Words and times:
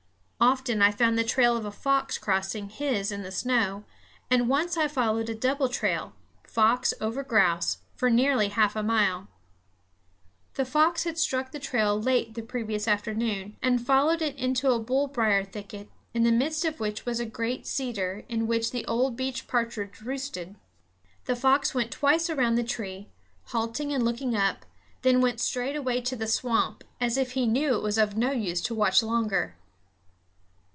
Often 0.43 0.81
I 0.81 0.89
found 0.91 1.19
the 1.19 1.23
trail 1.23 1.55
of 1.55 1.65
a 1.65 1.71
fox 1.71 2.17
crossing 2.17 2.67
his 2.69 3.11
in 3.11 3.21
the 3.21 3.29
snow; 3.31 3.83
and 4.27 4.49
once 4.49 4.75
I 4.75 4.87
followed 4.87 5.29
a 5.29 5.35
double 5.35 5.69
trail, 5.69 6.13
fox 6.47 6.95
over 6.99 7.23
grouse, 7.23 7.77
for 7.93 8.09
nearly 8.09 8.47
half 8.47 8.75
a 8.75 8.81
mile. 8.81 9.27
The 10.55 10.65
fox 10.65 11.03
had 11.03 11.19
struck 11.19 11.51
the 11.51 11.59
trail 11.59 12.01
late 12.01 12.33
the 12.33 12.41
previous 12.41 12.87
afternoon, 12.87 13.55
and 13.61 13.85
followed 13.85 14.19
it 14.23 14.55
to 14.55 14.71
a 14.71 14.79
bullbrier 14.83 15.43
thicket, 15.43 15.91
in 16.11 16.23
the 16.23 16.31
midst 16.31 16.65
of 16.65 16.79
which 16.79 17.05
was 17.05 17.19
a 17.19 17.25
great 17.27 17.67
cedar 17.67 18.23
in 18.27 18.47
which 18.47 18.71
the 18.71 18.83
old 18.87 19.15
beech 19.15 19.47
partridge 19.47 20.01
roosted. 20.01 20.55
The 21.25 21.35
fox 21.35 21.75
went 21.75 21.91
twice 21.91 22.31
around 22.31 22.55
the 22.55 22.63
tree, 22.63 23.09
halting 23.49 23.93
and 23.93 24.03
looking 24.03 24.35
up, 24.35 24.65
then 25.03 25.21
went 25.21 25.39
straight 25.39 25.75
away 25.75 26.01
to 26.01 26.15
the 26.15 26.25
swamp, 26.25 26.83
as 26.99 27.15
if 27.15 27.33
he 27.33 27.45
knew 27.45 27.75
it 27.75 27.83
was 27.83 27.99
of 27.99 28.17
no 28.17 28.31
use 28.31 28.61
to 28.61 28.73
watch 28.73 29.03
longer. 29.03 29.55